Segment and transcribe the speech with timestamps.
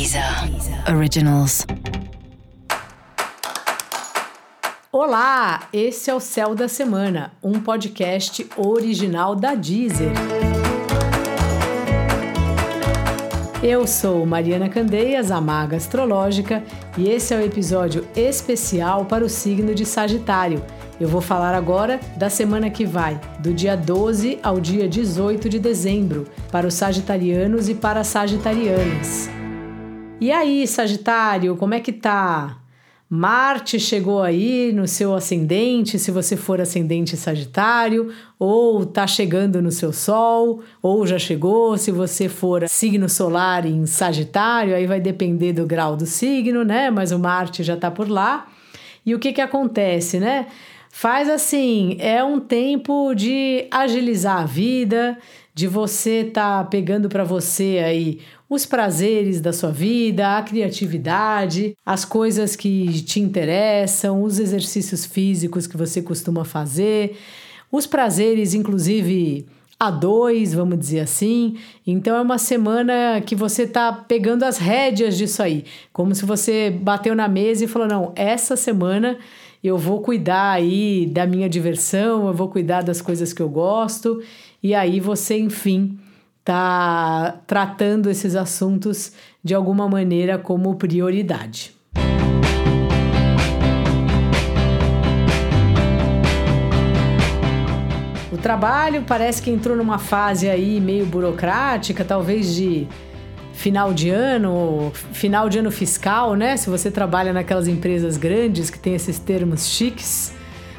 [0.00, 0.24] Deezer
[0.96, 1.66] Originals.
[4.90, 10.12] Olá, esse é o Céu da Semana, um podcast original da Deezer.
[13.62, 16.64] Eu sou Mariana Candeias, a maga astrológica,
[16.96, 20.64] e esse é o um episódio especial para o signo de Sagitário.
[20.98, 25.58] Eu vou falar agora da semana que vai, do dia 12 ao dia 18 de
[25.58, 29.39] dezembro, para os sagitarianos e para as sagitarianas.
[30.20, 32.58] E aí, Sagitário, como é que tá?
[33.08, 39.72] Marte chegou aí no seu ascendente, se você for ascendente Sagitário, ou tá chegando no
[39.72, 45.54] seu Sol, ou já chegou, se você for signo solar em Sagitário, aí vai depender
[45.54, 46.90] do grau do signo, né?
[46.90, 48.46] Mas o Marte já tá por lá.
[49.06, 50.48] E o que que acontece, né?
[50.92, 55.16] Faz assim, é um tempo de agilizar a vida,
[55.54, 61.76] de você estar tá pegando para você aí os prazeres da sua vida, a criatividade,
[61.86, 67.16] as coisas que te interessam, os exercícios físicos que você costuma fazer,
[67.70, 69.46] os prazeres, inclusive
[69.78, 71.56] a dois, vamos dizer assim.
[71.86, 76.70] Então é uma semana que você tá pegando as rédeas disso aí, como se você
[76.70, 79.16] bateu na mesa e falou: não, essa semana
[79.62, 84.22] eu vou cuidar aí da minha diversão, eu vou cuidar das coisas que eu gosto,
[84.62, 85.98] e aí você, enfim,
[86.44, 89.12] tá tratando esses assuntos
[89.44, 91.74] de alguma maneira como prioridade.
[98.32, 102.88] O trabalho parece que entrou numa fase aí meio burocrática, talvez de
[103.52, 106.56] final de ano, final de ano fiscal, né?
[106.56, 110.32] Se você trabalha naquelas empresas grandes que tem esses termos chiques,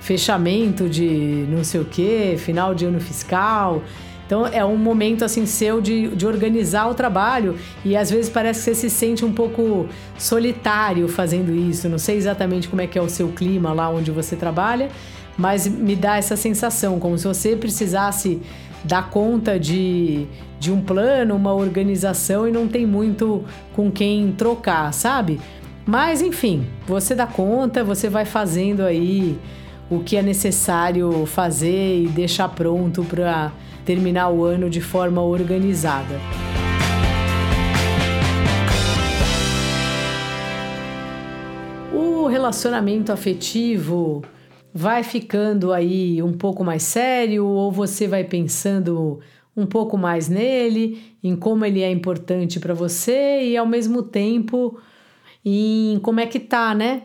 [0.00, 3.82] fechamento de não sei o que, final de ano fiscal.
[4.26, 8.60] Então é um momento assim seu de, de organizar o trabalho e às vezes parece
[8.60, 9.86] que você se sente um pouco
[10.18, 11.88] solitário fazendo isso.
[11.88, 14.88] Não sei exatamente como é que é o seu clima lá onde você trabalha,
[15.36, 18.40] mas me dá essa sensação como se você precisasse
[18.84, 20.26] dar conta de,
[20.60, 23.44] de um plano, uma organização e não tem muito
[23.74, 25.40] com quem trocar, sabe?
[25.86, 29.38] Mas enfim, você dá conta, você vai fazendo aí
[29.96, 33.52] o que é necessário fazer e deixar pronto para
[33.84, 36.18] terminar o ano de forma organizada.
[41.92, 44.22] O relacionamento afetivo
[44.72, 49.20] vai ficando aí um pouco mais sério ou você vai pensando
[49.56, 54.78] um pouco mais nele, em como ele é importante para você e ao mesmo tempo
[55.44, 57.02] em como é que tá, né?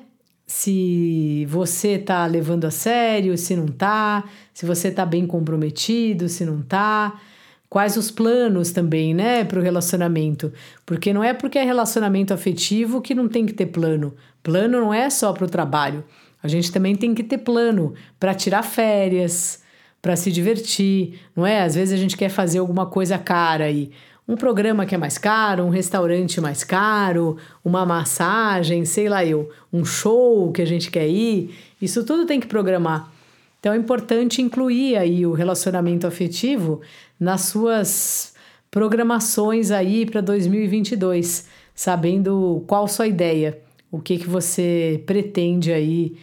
[0.52, 6.44] Se você tá levando a sério, se não tá, se você tá bem comprometido, se
[6.44, 7.22] não tá.
[7.70, 10.52] Quais os planos também, né, para o relacionamento?
[10.88, 14.16] Porque não é porque é relacionamento afetivo que não tem que ter plano.
[14.42, 16.04] Plano não é só para o trabalho.
[16.42, 19.62] A gente também tem que ter plano para tirar férias,
[20.02, 21.62] para se divertir, não é?
[21.62, 23.92] Às vezes a gente quer fazer alguma coisa cara aí.
[24.30, 29.50] Um programa que é mais caro, um restaurante mais caro, uma massagem, sei lá eu,
[29.74, 31.56] um show que a gente quer ir.
[31.82, 33.12] Isso tudo tem que programar.
[33.60, 36.80] Então é importante incluir aí o relacionamento afetivo
[37.20, 38.36] nas suas
[38.70, 43.58] programações aí para 2022, sabendo qual sua ideia
[43.92, 46.16] o que, que você pretende aí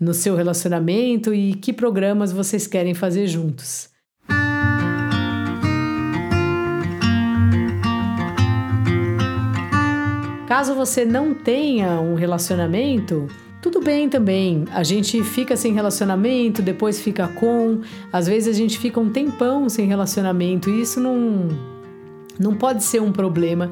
[0.00, 3.91] no seu relacionamento e que programas vocês querem fazer juntos.
[10.52, 13.26] Caso você não tenha um relacionamento,
[13.62, 14.66] tudo bem também.
[14.70, 17.80] A gente fica sem relacionamento, depois fica com.
[18.12, 21.48] Às vezes a gente fica um tempão sem relacionamento e isso não,
[22.38, 23.70] não pode ser um problema.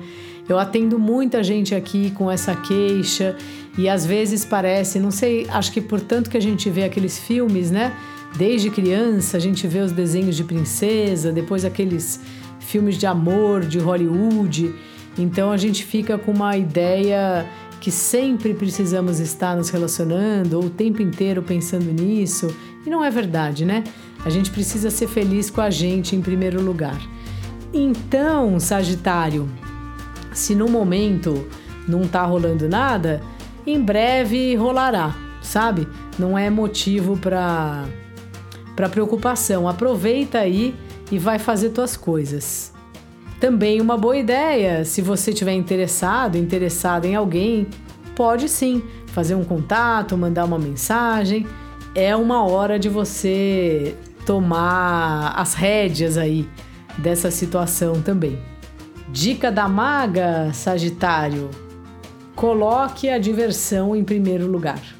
[0.49, 3.37] Eu atendo muita gente aqui com essa queixa
[3.77, 7.19] e às vezes parece, não sei, acho que por tanto que a gente vê aqueles
[7.19, 7.95] filmes, né?
[8.39, 12.19] Desde criança a gente vê os desenhos de princesa, depois aqueles
[12.59, 14.75] filmes de amor de Hollywood.
[15.23, 17.47] Então a gente fica com uma ideia
[17.81, 22.55] que sempre precisamos estar nos relacionando ou o tempo inteiro pensando nisso.
[22.87, 23.85] E não é verdade, né?
[24.25, 27.01] A gente precisa ser feliz com a gente em primeiro lugar.
[27.73, 29.49] Então, Sagitário,
[30.33, 31.47] se no momento
[31.89, 33.23] não tá rolando nada,
[33.67, 35.89] em breve rolará, sabe?
[36.19, 37.87] Não é motivo para
[38.77, 39.69] para preocupação.
[39.69, 40.75] Aproveita aí
[41.13, 42.73] e vai fazer tuas coisas.
[43.41, 47.67] Também uma boa ideia, se você tiver interessado, interessado em alguém,
[48.15, 51.47] pode sim fazer um contato, mandar uma mensagem.
[51.95, 53.97] É uma hora de você
[54.27, 56.47] tomar as rédeas aí
[56.99, 58.39] dessa situação também.
[59.09, 61.49] Dica da maga, Sagitário:
[62.37, 65.00] coloque a diversão em primeiro lugar.